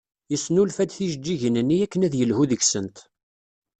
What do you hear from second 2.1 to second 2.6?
yelhu